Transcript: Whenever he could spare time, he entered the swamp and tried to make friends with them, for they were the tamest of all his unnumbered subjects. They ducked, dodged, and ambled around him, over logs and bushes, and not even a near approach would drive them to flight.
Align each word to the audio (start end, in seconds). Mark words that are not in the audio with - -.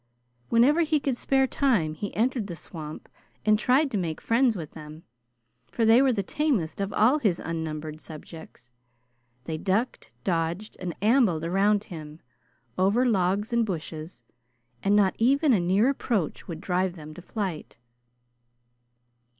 Whenever 0.49 0.81
he 0.81 0.99
could 0.99 1.15
spare 1.15 1.45
time, 1.45 1.93
he 1.93 2.11
entered 2.15 2.47
the 2.47 2.55
swamp 2.55 3.07
and 3.45 3.59
tried 3.59 3.91
to 3.91 3.99
make 3.99 4.19
friends 4.19 4.55
with 4.55 4.71
them, 4.71 5.03
for 5.67 5.85
they 5.85 6.01
were 6.01 6.11
the 6.11 6.23
tamest 6.23 6.81
of 6.81 6.91
all 6.91 7.19
his 7.19 7.39
unnumbered 7.39 8.01
subjects. 8.01 8.71
They 9.43 9.59
ducked, 9.59 10.09
dodged, 10.23 10.75
and 10.79 10.95
ambled 11.03 11.43
around 11.45 11.83
him, 11.83 12.19
over 12.79 13.05
logs 13.05 13.53
and 13.53 13.63
bushes, 13.63 14.23
and 14.81 14.95
not 14.95 15.13
even 15.19 15.53
a 15.53 15.59
near 15.59 15.87
approach 15.87 16.47
would 16.47 16.61
drive 16.61 16.93
them 16.95 17.13
to 17.13 17.21
flight. 17.21 17.77